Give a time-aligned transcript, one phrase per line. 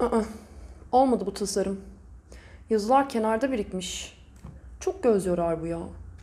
[0.00, 0.20] Aa,
[0.92, 1.80] olmadı bu tasarım.
[2.70, 4.18] Yazılar kenarda birikmiş.
[4.80, 5.78] Çok göz yorar bu ya.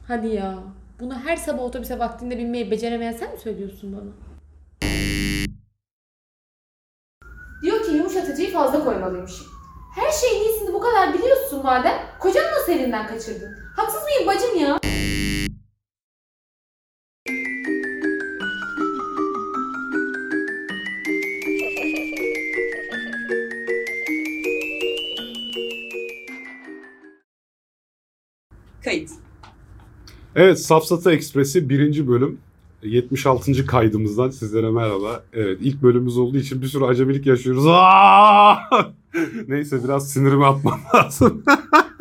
[0.07, 0.55] Hadi ya.
[0.99, 4.11] Bunu her sabah otobüse vaktinde binmeyi beceremeyen sen mi söylüyorsun bana?
[7.61, 9.47] Diyor ki yumuşatıcıyı fazla koymalıymışım.
[9.95, 11.93] Her şeyin iyisini bu kadar biliyorsun madem.
[12.19, 13.55] Kocanı nasıl elinden kaçırdın?
[13.75, 14.79] Haksız mıyım bacım ya?
[30.37, 32.37] Evet, Safsata Ekspresi birinci bölüm.
[32.83, 33.65] 76.
[33.65, 35.23] kaydımızdan sizlere merhaba.
[35.33, 37.65] Evet, ilk bölümümüz olduğu için bir sürü acemilik yaşıyoruz.
[39.47, 41.43] Neyse biraz sinirimi atmam lazım.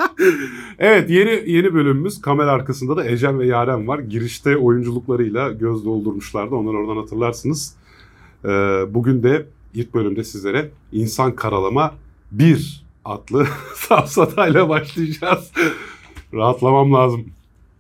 [0.79, 2.21] evet, yeni yeni bölümümüz.
[2.21, 3.99] Kamera arkasında da Ecem ve Yaren var.
[3.99, 6.55] Girişte oyunculuklarıyla göz doldurmuşlardı.
[6.55, 7.77] Onları oradan hatırlarsınız.
[8.45, 8.49] Ee,
[8.89, 11.95] bugün de ilk bölümde sizlere İnsan Karalama
[12.33, 15.53] 1 adlı Safsata'yla başlayacağız.
[16.35, 17.37] Rahatlamam lazım.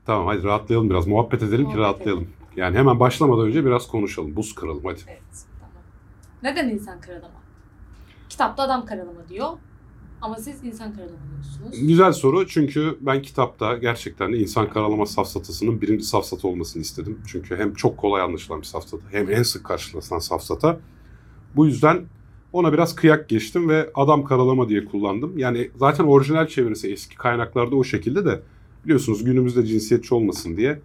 [0.07, 1.07] Tamam hadi rahatlayalım biraz.
[1.07, 2.29] Muhabbet edelim ki Muhabbet rahatlayalım.
[2.57, 4.37] Yani hemen başlamadan önce biraz konuşalım.
[4.37, 5.01] Buz kıralım hadi.
[5.09, 5.23] Evet,
[5.61, 5.83] tamam.
[6.43, 7.35] Neden insan karalama?
[8.29, 9.48] Kitapta adam karalama diyor.
[10.21, 11.89] Ama siz insan karalama diyorsunuz.
[11.89, 17.20] Güzel soru çünkü ben kitapta gerçekten de insan karalama safsatasının birinci safsata olmasını istedim.
[17.27, 20.81] Çünkü hem çok kolay anlaşılan bir safsata hem en sık karşılaşılan safsata.
[21.57, 22.05] Bu yüzden
[22.53, 25.39] ona biraz kıyak geçtim ve adam karalama diye kullandım.
[25.39, 28.41] Yani zaten orijinal çevirisi eski kaynaklarda o şekilde de
[28.87, 30.79] biliyorsunuz günümüzde cinsiyetçi olmasın diye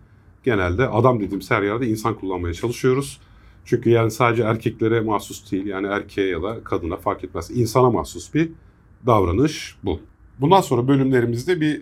[0.44, 3.20] genelde adam dediğimiz her yerde insan kullanmaya çalışıyoruz.
[3.66, 7.52] Çünkü yani sadece erkeklere mahsus değil yani erkeğe ya da kadına fark etmez.
[7.52, 8.52] İnsana mahsus bir
[9.06, 10.00] davranış bu.
[10.40, 11.82] Bundan sonra bölümlerimizde bir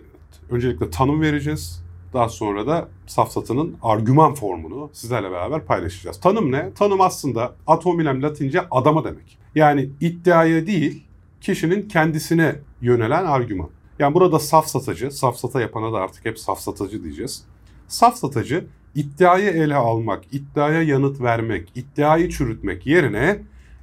[0.50, 1.84] öncelikle tanım vereceğiz.
[2.12, 6.20] Daha sonra da safsatının argüman formunu sizlerle beraber paylaşacağız.
[6.20, 6.70] Tanım ne?
[6.74, 9.38] Tanım aslında atominem latince adama demek.
[9.54, 11.02] Yani iddiaya değil,
[11.40, 13.68] kişinin kendisine yönelen argüman.
[14.00, 17.44] Yani burada safsatacı, safsata yapana da artık hep safsatacı diyeceğiz.
[17.88, 18.64] Safsatacı
[18.94, 23.38] iddiayı ele almak, iddiaya yanıt vermek, iddiayı çürütmek yerine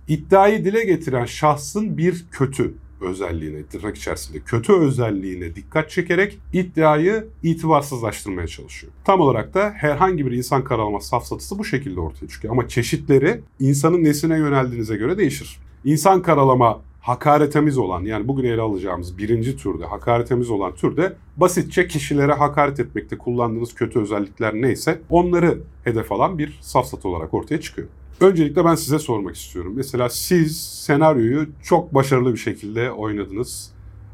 [0.07, 8.47] iddiayı dile getiren şahsın bir kötü özelliğine, tırnak içerisinde kötü özelliğine dikkat çekerek iddiayı itibarsızlaştırmaya
[8.47, 8.93] çalışıyor.
[9.03, 12.53] Tam olarak da herhangi bir insan karalama safsatası bu şekilde ortaya çıkıyor.
[12.53, 15.59] Ama çeşitleri insanın nesine yöneldiğinize göre değişir.
[15.85, 22.33] İnsan karalama hakaretemiz olan yani bugün ele alacağımız birinci türde hakaretemiz olan türde basitçe kişilere
[22.33, 27.87] hakaret etmekte kullandığınız kötü özellikler neyse onları hedef alan bir safsata olarak ortaya çıkıyor.
[28.21, 29.73] Öncelikle ben size sormak istiyorum.
[29.75, 33.71] Mesela siz senaryoyu çok başarılı bir şekilde oynadınız.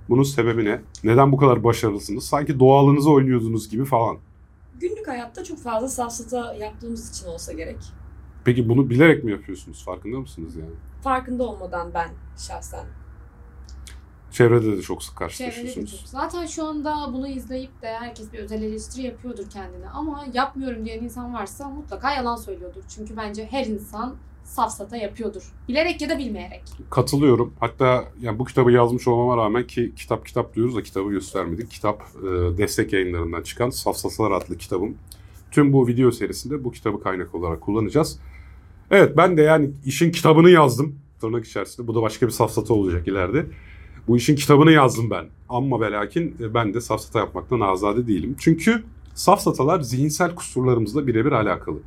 [0.09, 0.81] Bunun sebebi ne?
[1.03, 2.23] Neden bu kadar başarılısınız?
[2.23, 4.17] Sanki doğalınızı oynuyordunuz gibi falan.
[4.79, 7.77] Günlük hayatta çok fazla safsata yaptığımız için olsa gerek.
[8.45, 9.85] Peki bunu bilerek mi yapıyorsunuz?
[9.85, 10.71] Farkında mısınız yani?
[11.03, 12.85] Farkında olmadan ben şahsen.
[14.31, 15.99] Çevrede de çok sık Çevrede de karşılaşıyorsunuz.
[15.99, 16.09] çok.
[16.09, 19.89] Zaten şu anda bunu izleyip de herkes bir özel eleştiri yapıyordur kendine.
[19.89, 22.81] Ama yapmıyorum diyen insan varsa mutlaka yalan söylüyordur.
[22.95, 25.53] Çünkü bence her insan safsata yapıyordur.
[25.67, 26.63] Bilerek ya da bilmeyerek.
[26.89, 27.53] Katılıyorum.
[27.59, 31.71] Hatta yani bu kitabı yazmış olmama rağmen ki kitap kitap diyoruz da kitabı göstermedik.
[31.71, 34.97] Kitap e, destek yayınlarından çıkan Safsasalar adlı kitabım.
[35.51, 38.19] Tüm bu video serisinde bu kitabı kaynak olarak kullanacağız.
[38.93, 40.95] Evet ben de yani işin kitabını yazdım.
[41.21, 41.87] Tırnak içerisinde.
[41.87, 43.45] Bu da başka bir safsata olacak ileride.
[44.07, 45.25] Bu işin kitabını yazdım ben.
[45.49, 48.35] Ama ve lakin e, ben de safsata yapmaktan azade değilim.
[48.39, 48.83] Çünkü
[49.13, 51.77] safsatalar zihinsel kusurlarımızla birebir alakalı.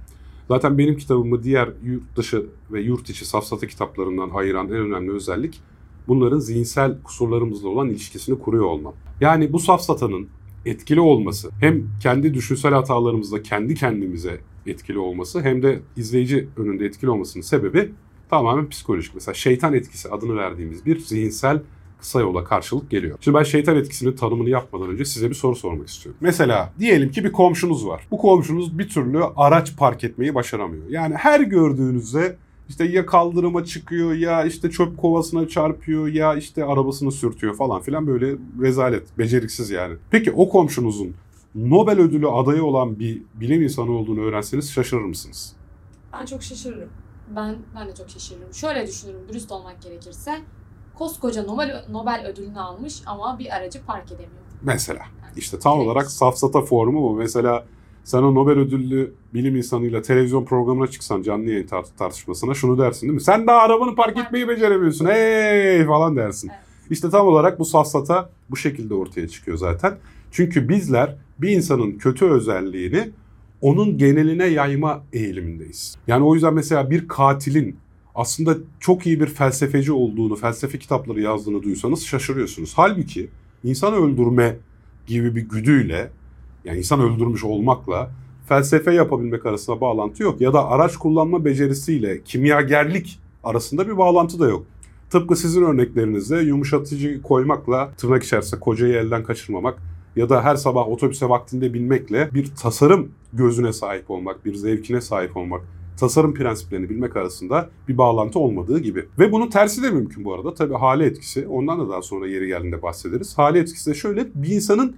[0.48, 5.60] Zaten benim kitabımı diğer yurt dışı ve yurt içi safsata kitaplarından ayıran en önemli özellik
[6.08, 8.94] bunların zihinsel kusurlarımızla olan ilişkisini kuruyor olmam.
[9.20, 10.28] Yani bu safsatanın
[10.64, 17.10] etkili olması hem kendi düşünsel hatalarımızla kendi kendimize etkili olması hem de izleyici önünde etkili
[17.10, 17.92] olmasının sebebi
[18.30, 19.14] tamamen psikolojik.
[19.14, 21.60] Mesela şeytan etkisi adını verdiğimiz bir zihinsel
[21.98, 23.18] kısa yola karşılık geliyor.
[23.20, 26.18] Şimdi ben şeytan etkisinin tanımını yapmadan önce size bir soru sormak istiyorum.
[26.20, 28.06] Mesela diyelim ki bir komşunuz var.
[28.10, 30.84] Bu komşunuz bir türlü araç park etmeyi başaramıyor.
[30.88, 32.36] Yani her gördüğünüzde
[32.68, 38.06] işte ya kaldırıma çıkıyor ya işte çöp kovasına çarpıyor ya işte arabasını sürtüyor falan filan
[38.06, 39.94] böyle rezalet, beceriksiz yani.
[40.10, 41.14] Peki o komşunuzun
[41.56, 45.52] Nobel ödülü adayı olan bir bilim insanı olduğunu öğrenseniz şaşırır mısınız?
[46.12, 46.88] Ben çok şaşırırım.
[47.36, 48.54] Ben ben de çok şaşırırım.
[48.54, 50.38] Şöyle düşünürüm dürüst olmak gerekirse.
[50.94, 54.42] Koskoca Nobel, Nobel ödülünü almış ama bir aracı park edemiyor.
[54.62, 55.02] Mesela
[55.36, 57.14] işte tam olarak safsata formu bu.
[57.16, 57.66] Mesela
[58.04, 63.02] sen o Nobel ödüllü bilim insanıyla televizyon programına çıksan canlı yayın tar- tartışmasına şunu dersin
[63.02, 63.20] değil mi?
[63.20, 65.06] Sen daha arabanı park etmeyi beceremiyorsun.
[65.06, 66.48] Hey falan dersin.
[66.48, 66.60] Evet.
[66.90, 69.98] İşte tam olarak bu safsata bu şekilde ortaya çıkıyor zaten.
[70.36, 73.10] Çünkü bizler bir insanın kötü özelliğini
[73.60, 75.96] onun geneline yayma eğilimindeyiz.
[76.06, 77.76] Yani o yüzden mesela bir katilin
[78.14, 82.72] aslında çok iyi bir felsefeci olduğunu, felsefe kitapları yazdığını duysanız şaşırıyorsunuz.
[82.76, 83.28] Halbuki
[83.64, 84.56] insan öldürme
[85.06, 86.10] gibi bir güdüyle,
[86.64, 88.10] yani insan öldürmüş olmakla
[88.48, 90.40] felsefe yapabilmek arasında bağlantı yok.
[90.40, 94.66] Ya da araç kullanma becerisiyle kimyagerlik arasında bir bağlantı da yok.
[95.10, 101.28] Tıpkı sizin örneklerinizde yumuşatıcı koymakla tırnak içerisinde kocayı elden kaçırmamak ya da her sabah otobüse
[101.28, 105.62] vaktinde binmekle bir tasarım gözüne sahip olmak, bir zevkine sahip olmak,
[105.96, 109.04] tasarım prensiplerini bilmek arasında bir bağlantı olmadığı gibi.
[109.18, 110.54] Ve bunun tersi de mümkün bu arada.
[110.54, 111.46] Tabii hale etkisi.
[111.46, 113.38] Ondan da daha sonra yeri geldiğinde bahsederiz.
[113.38, 114.96] Hale etkisi de şöyle bir insanın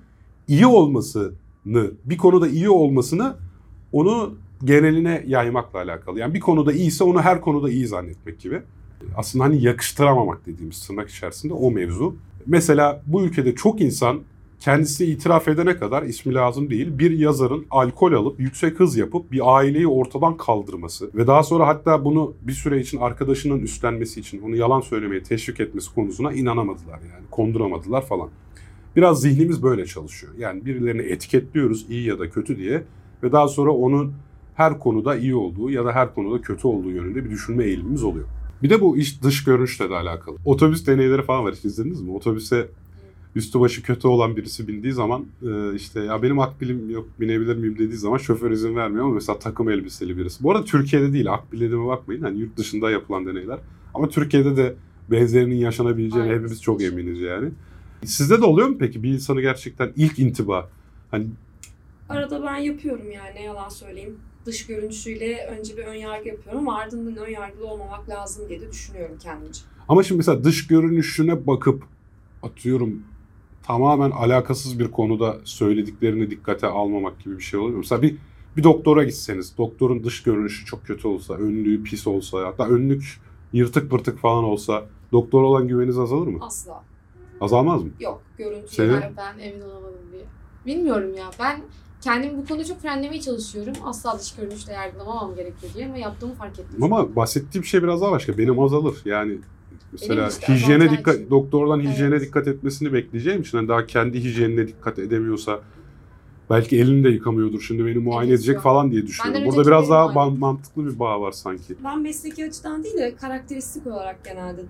[0.48, 3.36] iyi olmasını, bir konuda iyi olmasını
[3.92, 6.18] onu geneline yaymakla alakalı.
[6.18, 8.62] Yani bir konuda iyiyse onu her konuda iyi zannetmek gibi.
[9.16, 12.16] Aslında hani yakıştıramamak dediğimiz tırnak içerisinde o mevzu.
[12.46, 14.20] Mesela bu ülkede çok insan
[14.60, 19.56] kendisi itiraf edene kadar ismi lazım değil bir yazarın alkol alıp yüksek hız yapıp bir
[19.56, 24.56] aileyi ortadan kaldırması ve daha sonra hatta bunu bir süre için arkadaşının üstlenmesi için onu
[24.56, 28.28] yalan söylemeye teşvik etmesi konusuna inanamadılar yani konduramadılar falan.
[28.96, 30.32] Biraz zihnimiz böyle çalışıyor.
[30.38, 32.82] Yani birilerini etiketliyoruz iyi ya da kötü diye
[33.22, 34.12] ve daha sonra onun
[34.54, 38.26] her konuda iyi olduğu ya da her konuda kötü olduğu yönünde bir düşünme eğilimimiz oluyor.
[38.62, 40.36] Bir de bu iş dış görünüşle de alakalı.
[40.44, 42.12] Otobüs deneyleri falan var hiç izlediniz mi?
[42.12, 42.68] Otobüse
[43.38, 47.78] üstü başı kötü olan birisi bindiği zaman e, işte ya benim akbilim yok binebilir miyim
[47.78, 50.44] dediği zaman şoför izin vermiyor ama mesela takım elbiseli birisi.
[50.44, 53.58] Bu arada Türkiye'de değil akbil dediğime bakmayın hani yurt dışında yapılan deneyler.
[53.94, 54.74] Ama Türkiye'de de
[55.10, 56.38] benzerinin yaşanabileceğine Aynen.
[56.38, 57.50] hepimiz çok eminiz yani.
[58.04, 60.70] Sizde de oluyor mu peki bir insanı gerçekten ilk intiba
[61.10, 61.26] hani
[62.08, 64.16] Arada ben yapıyorum yani ne yalan söyleyeyim.
[64.46, 69.16] Dış görünüşüyle önce bir ön yargı yapıyorum ardından ön yargılı olmamak lazım diye de düşünüyorum
[69.22, 69.60] kendimce.
[69.88, 71.84] Ama şimdi mesela dış görünüşüne bakıp
[72.42, 73.02] atıyorum
[73.68, 77.78] tamamen alakasız bir konuda söylediklerini dikkate almamak gibi bir şey oluyor.
[77.78, 78.16] Mesela bir
[78.56, 83.20] bir doktora gitseniz, doktorun dış görünüşü çok kötü olsa, önlüğü pis olsa, hatta önlük
[83.52, 86.38] yırtık pırtık falan olsa doktora olan güveniniz azalır mı?
[86.40, 86.84] Asla.
[87.40, 87.90] Azalmaz mı?
[88.00, 88.22] Yok.
[88.38, 88.74] Görüntü.
[88.74, 89.02] Senin?
[89.16, 90.24] Ben emin olamadım diye.
[90.66, 91.30] Bilmiyorum ya.
[91.40, 91.60] Ben
[92.00, 93.74] kendimi bu konuda çok frenlemeye çalışıyorum.
[93.84, 96.82] Asla dış görünüşle yargılamamam gerekiyor diye ama yaptığımı fark ettim.
[96.82, 98.38] Ama bahsettiğim şey biraz daha başka.
[98.38, 98.96] Benim azalır.
[99.04, 99.38] Yani
[99.92, 101.30] mesela işte hijyene dikkat, için.
[101.30, 102.22] doktordan hijyene Evet.
[102.22, 105.60] dikkat etmesini bekleyeceğim için hani daha kendi hijyenine dikkat edemiyorsa
[106.50, 107.60] belki elini de yıkamıyordur.
[107.60, 109.46] Şimdi beni muayene Evet, edecek falan diye düşünüyorum.
[109.46, 111.74] Burada biraz daha muayene man- mantıklı bir bağ var sanki.
[111.84, 114.60] Ben mesleki açıdan değil de karakteristik olarak genelde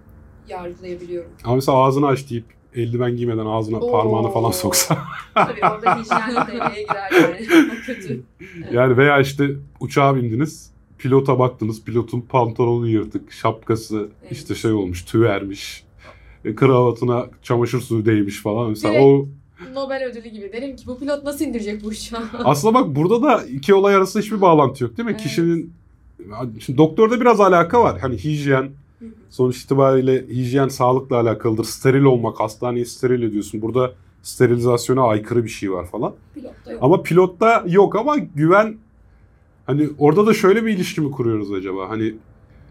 [0.48, 1.30] yargılayabiliyorum.
[1.44, 2.44] Ama mesela ağzını aç deyip
[2.74, 3.92] eldiven giymeden ağzına Oo.
[3.92, 4.98] parmağını falan soksa.
[5.34, 7.46] Tabii orada hijyen de devreye girer yani.
[7.86, 8.22] Kötü.
[8.72, 9.50] yani veya işte
[9.80, 10.70] uçağa bindiniz.
[10.98, 11.84] Pilota baktınız.
[11.84, 13.32] Pilotun pantolonu yırtık.
[13.32, 14.32] Şapkası Evet.
[14.32, 15.04] işte şey olmuş.
[15.04, 15.84] Tüy ermiş.
[16.44, 18.68] e, Kravatına çamaşır suyu değmiş falan.
[18.70, 19.28] Mesela Direkt- o
[19.74, 20.52] Nobel ödülü gibi.
[20.52, 22.20] Derim ki bu pilot nasıl indirecek bu uçağı?
[22.44, 25.10] Aslında bak burada da iki olay arasında hiçbir bağlantı yok değil mi?
[25.12, 25.22] Evet.
[25.22, 25.72] Kişinin
[26.58, 27.98] Şimdi doktorda biraz alaka var.
[28.00, 28.70] Hani hijyen
[29.30, 31.64] sonuç itibariyle hijyen sağlıkla alakalıdır.
[31.64, 33.62] Steril olmak, hastaneyi steril ediyorsun.
[33.62, 33.92] Burada
[34.22, 36.14] sterilizasyona aykırı bir şey var falan.
[36.34, 36.82] Pilotta yok.
[36.82, 38.76] Ama pilotta yok ama güven
[39.68, 41.90] hani orada da şöyle bir ilişki mi kuruyoruz acaba?
[41.90, 42.14] Hani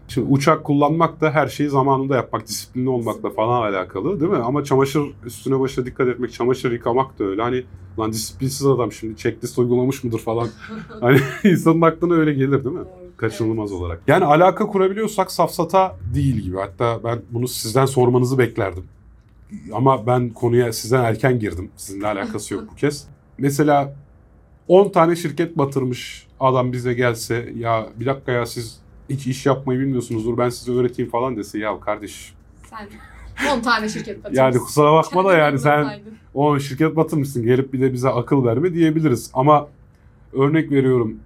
[0.08, 4.38] şimdi uçak kullanmak da her şeyi zamanında yapmak, disiplinli olmakla falan alakalı değil mi?
[4.38, 7.42] Ama çamaşır üstüne başına dikkat etmek, çamaşır yıkamak da öyle.
[7.42, 7.64] Hani
[7.98, 10.48] lan disiplinsiz adam şimdi checklist uygulamış mıdır falan.
[11.00, 12.84] hani insanın aklına öyle gelir değil mi?
[13.16, 14.02] Kaçınılmaz olarak.
[14.06, 16.56] Yani alaka kurabiliyorsak safsata değil gibi.
[16.56, 18.84] Hatta ben bunu sizden sormanızı beklerdim.
[19.72, 21.70] Ama ben konuya sizden erken girdim.
[21.76, 23.08] Sizinle alakası yok bu kez.
[23.38, 23.94] Mesela
[24.68, 29.80] 10 tane şirket batırmış adam bize gelse ya bir dakika ya siz hiç iş yapmayı
[29.80, 32.34] bilmiyorsunuzdur ben size öğreteyim falan dese ya kardeş
[32.70, 32.88] Sen
[33.58, 34.42] 10 tane şirket batırmışsın.
[34.44, 36.12] yani kusura bakma da yani sen anlatsaydın.
[36.34, 39.30] o şirket batırmışsın gelip bir de bize akıl verme diyebiliriz.
[39.34, 39.68] Ama
[40.32, 41.16] örnek veriyorum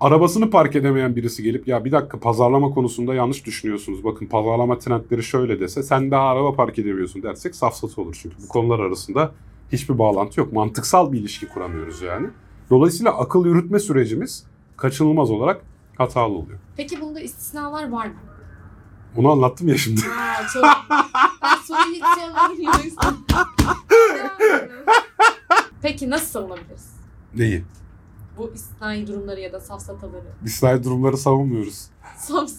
[0.00, 4.04] arabasını park edemeyen birisi gelip ya bir dakika pazarlama konusunda yanlış düşünüyorsunuz.
[4.04, 8.18] Bakın pazarlama trendleri şöyle dese sen daha araba park edemiyorsun dersek safsatı olur.
[8.22, 9.32] Çünkü bu konular arasında
[9.72, 10.52] hiçbir bağlantı yok.
[10.52, 12.26] Mantıksal bir ilişki kuramıyoruz yani.
[12.70, 14.46] Dolayısıyla akıl yürütme sürecimiz
[14.76, 15.60] kaçınılmaz olarak
[15.98, 16.58] hatalı oluyor.
[16.76, 18.14] Peki bunda istisnalar var mı?
[19.16, 20.00] Onu anlattım ya şimdi.
[20.00, 20.64] Aa, çok...
[21.42, 23.24] ben soruyu hiç sormadım.
[25.82, 26.96] Peki nasıl savunabiliriz?
[27.34, 27.64] Neyi?
[28.38, 30.24] Bu istisnai durumları ya da safsataları.
[30.44, 31.86] İsrail durumları savunmuyoruz.
[32.18, 32.54] Safs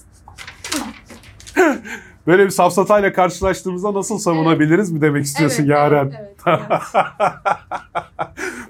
[2.28, 6.14] Böyle bir safsatayla karşılaştığımızda nasıl savunabiliriz mi demek istiyorsun Evet, Yaren?
[6.20, 6.82] Evet, evet, evet.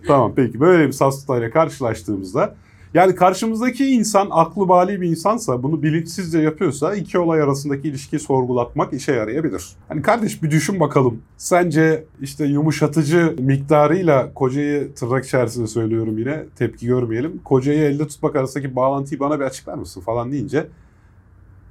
[0.07, 2.55] Tamam peki böyle bir safsatayla karşılaştığımızda
[2.93, 8.93] yani karşımızdaki insan aklı bali bir insansa bunu bilinçsizce yapıyorsa iki olay arasındaki ilişkiyi sorgulatmak
[8.93, 9.67] işe yarayabilir.
[9.87, 11.21] Hani kardeş bir düşün bakalım.
[11.37, 17.41] Sence işte yumuşatıcı miktarıyla kocayı tırnak içerisinde söylüyorum yine tepki görmeyelim.
[17.43, 20.67] Kocayı elde tutmak arasındaki bağlantıyı bana bir açıklar mısın falan deyince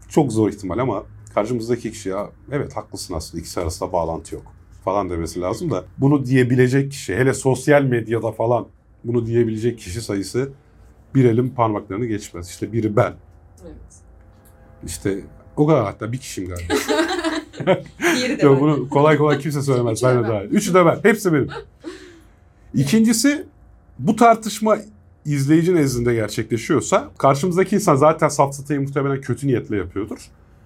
[0.09, 1.02] çok zor ihtimal ama
[1.35, 4.55] karşımızdaki kişi ya evet haklısın aslında ikisi arasında bağlantı yok
[4.87, 8.66] falan demesi lazım da bunu diyebilecek kişi hele sosyal medyada falan
[9.05, 10.49] bunu diyebilecek kişi sayısı
[11.14, 12.49] bir elin parmaklarını geçmez.
[12.49, 13.12] İşte biri ben.
[13.64, 13.95] Evet.
[14.87, 15.21] İşte
[15.57, 16.75] o kadar hatta bir kişiyim galiba.
[18.16, 19.99] Diğeri de Yok bunu kolay kolay kimse söylemez.
[20.02, 20.50] Üçü ben de dahil.
[20.50, 20.99] Üçü de ben.
[21.02, 21.49] Hepsi benim.
[22.75, 23.47] İkincisi
[23.99, 24.78] bu tartışma
[25.25, 30.19] izleyici nezdinde gerçekleşiyorsa karşımızdaki insan zaten safsatayı muhtemelen kötü niyetle yapıyordur.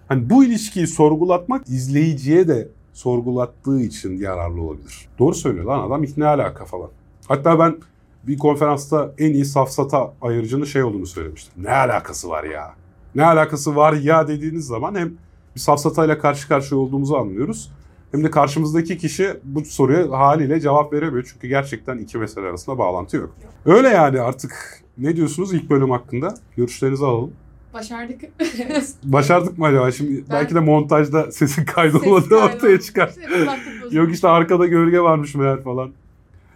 [0.08, 5.08] Hani bu ilişkiyi sorgulatmak izleyiciye de sorgulattığı için yararlı olabilir.
[5.18, 6.88] Doğru söylüyor lan adam ne alaka falan.
[7.28, 7.76] Hatta ben
[8.22, 11.52] bir konferansta en iyi safsata ayırıcının şey olduğunu söylemiştim.
[11.56, 12.74] Ne alakası var ya?
[13.14, 15.12] Ne alakası var ya dediğiniz zaman hem
[15.54, 17.70] bir safsatayla karşı karşıya olduğumuzu anlıyoruz.
[18.12, 21.30] Hem de karşımızdaki kişi bu soruya haliyle cevap veremiyor.
[21.32, 23.34] Çünkü gerçekten iki mesele arasında bağlantı yok.
[23.66, 26.34] Öyle yani artık ne diyorsunuz ilk bölüm hakkında?
[26.56, 27.32] Görüşlerinizi alalım.
[27.74, 28.20] Başardık.
[29.04, 29.92] Başardık mı acaba?
[29.92, 33.08] Şimdi Ben- belki de montajda sesin kaydolmadığı Ses ortaya çıkar.
[33.08, 33.96] İşte.
[33.96, 35.90] Yok işte arkada gölge varmış meğer falan.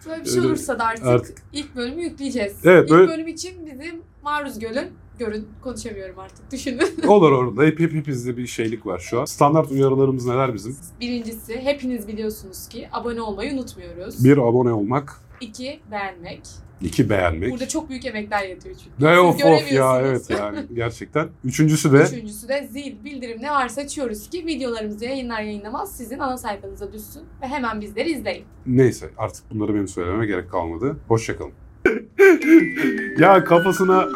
[0.09, 2.53] Böyle bir şey Öyle- olursa da artık, artık- ilk bölümü yükleyeceğiz.
[2.63, 4.87] Evet, ilk böyle- bölüm için bizim maruz görün.
[5.19, 5.47] Görün.
[5.61, 6.51] Konuşamıyorum artık.
[6.51, 6.81] Düşünün.
[7.07, 7.63] Olur orada.
[7.63, 9.25] Hep, hep hepimizde bir şeylik var şu an.
[9.25, 10.77] Standart uyarılarımız neler bizim?
[11.01, 14.23] Birincisi hepiniz biliyorsunuz ki abone olmayı unutmuyoruz.
[14.25, 15.21] Bir abone olmak.
[15.41, 16.41] İki beğenmek.
[16.81, 17.51] iki beğenmek.
[17.51, 19.05] Burada çok büyük emekler yatıyor çünkü.
[19.05, 21.27] Ne Siz of of ya evet yani gerçekten.
[21.43, 26.37] Üçüncüsü de Üçüncüsü de zil, bildirim ne varsa açıyoruz ki videolarımızı yayınlar yayınlamaz sizin ana
[26.37, 28.45] sayfanıza düşsün ve hemen bizleri izleyin.
[28.65, 30.97] Neyse artık bunları benim söylememe gerek kalmadı.
[31.07, 31.51] Hoşçakalın.
[33.19, 34.07] ya kafasına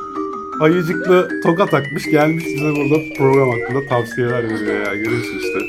[0.61, 4.95] ayıcıklı toka takmış gelmiş bize burada program hakkında tavsiyeler veriyor ya.
[4.95, 5.59] Görüyorsun işte.